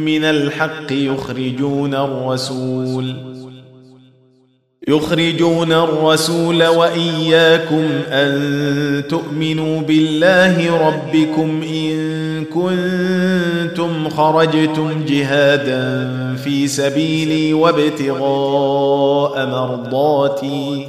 من 0.00 0.24
الحق 0.24 0.92
يخرجون 0.92 1.94
الرسول. 1.94 3.14
يخرجون 4.88 5.72
الرسول 5.72 6.66
وإياكم 6.66 7.88
أن 8.08 9.02
تؤمنوا 9.08 9.80
بالله 9.80 10.86
ربكم 10.88 11.62
إن 11.62 12.44
كنتم 12.44 14.08
خرجتم 14.08 15.04
جهادا 15.08 16.10
في 16.44 16.66
سبيلي 16.66 17.52
وابتغاء 17.52 19.46
مرضاتي. 19.46 20.88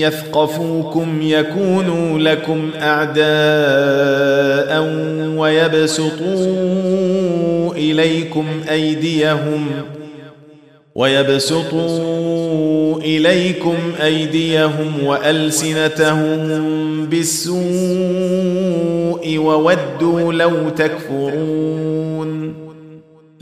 يثقفوكم 0.00 1.22
يكونوا 1.22 2.18
لكم 2.18 2.70
أعداء 2.82 3.24
ويبسطوا 5.36 6.54
إليكم 7.74 8.44
أيديهم 8.70 9.66
ويبسطوا 10.94 12.14
إليكم 13.00 13.76
أيديهم 14.02 15.04
وألسنتهم 15.04 16.46
بالسوء 17.06 17.64
وودوا 19.38 20.32
لو 20.32 20.68
تكفرون 20.68 22.03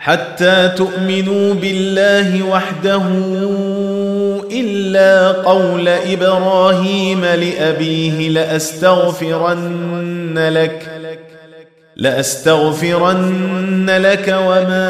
حتى 0.00 0.68
تؤمنوا 0.76 1.54
بالله 1.54 2.42
وحده 2.42 3.02
إلا 4.52 5.32
قول 5.32 5.88
إبراهيم 5.88 7.24
لأبيه 7.24 8.28
لأستغفرن 8.28 9.68
لك 10.48 10.90
لأستغفرن 11.96 13.90
لك 13.90 14.36
وما 14.46 14.86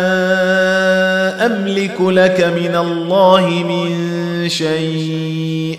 أملك 1.46 2.00
لك 2.00 2.40
من 2.40 2.76
الله 2.76 3.48
من 3.48 4.48
شيء. 4.48 5.78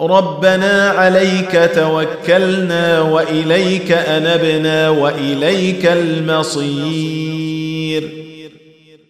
ربنا 0.00 0.88
عليك 0.88 1.70
توكلنا 1.74 3.00
وإليك 3.00 3.92
أنبنا 3.92 4.88
وإليك 4.88 5.86
المصير. 5.86 7.46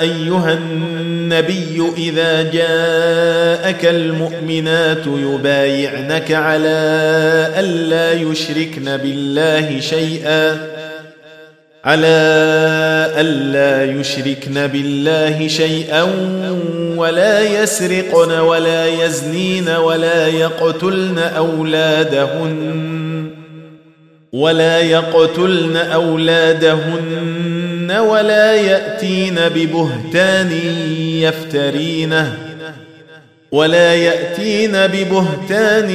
أيها 0.00 0.52
النبي 0.52 1.82
إذا 1.96 2.42
جاءك 2.42 3.84
المؤمنات 3.84 5.06
يبايعنك 5.06 6.32
على 6.32 6.68
ألا 7.58 8.12
يشركن 8.12 8.96
بالله 8.96 9.80
شيئا 9.80 10.70
على 11.84 12.06
ألا 13.16 14.00
يشركن 14.00 14.66
بالله 14.66 15.48
شيئا 15.48 16.02
ولا 16.96 17.62
يسرقن 17.62 18.38
ولا 18.38 18.86
يزنين 18.86 19.68
ولا 19.68 20.26
يقتلن 20.26 21.18
أولادهن. 21.18 23.09
ولا 24.32 24.80
يقتلن 24.80 25.76
أولادهن 25.76 27.40
ولا 27.90 28.54
يأتين 28.54 29.34
ببهتان 29.34 30.52
يفترينه 31.22 32.38
ولا 33.52 33.94
يأتين 33.94 34.72
ببهتان 34.72 35.90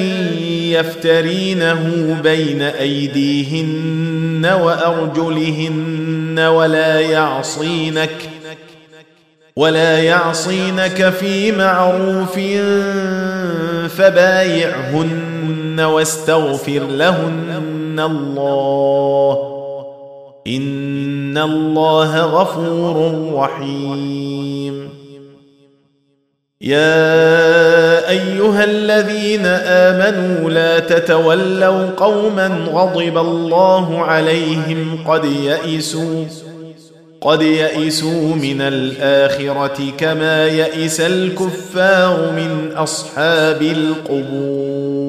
يفترينه 0.71 2.17
بين 2.23 2.61
أيديهن 2.61 4.45
وأرجلهن 4.61 6.39
ولا 6.39 6.99
يعصينك 6.99 8.15
ولا 9.55 9.99
يعصينك 9.99 11.09
في 11.09 11.51
معروف 11.51 12.39
فبايعهن 13.97 15.34
واستغفر 15.79 16.79
لهن 16.79 17.99
الله 17.99 19.37
ان 20.47 21.37
الله 21.37 22.21
غفور 22.21 23.33
رحيم 23.33 24.89
يا 26.61 28.09
ايها 28.09 28.63
الذين 28.63 29.45
امنوا 29.45 30.49
لا 30.49 30.79
تتولوا 30.79 31.89
قوما 31.97 32.47
غضب 32.47 33.17
الله 33.17 34.01
عليهم 34.01 34.99
قد 35.07 35.25
يئسوا 35.25 36.25
قد 37.21 37.41
يئسوا 37.41 38.35
من 38.35 38.61
الاخره 38.61 39.91
كما 39.97 40.47
يئس 40.47 41.01
الكفار 41.01 42.31
من 42.31 42.71
اصحاب 42.75 43.61
القبور 43.61 45.04